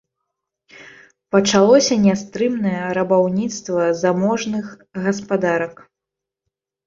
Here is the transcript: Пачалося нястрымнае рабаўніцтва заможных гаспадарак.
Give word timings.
Пачалося 1.33 1.97
нястрымнае 2.05 2.79
рабаўніцтва 2.99 3.83
заможных 4.03 4.65
гаспадарак. 5.09 5.75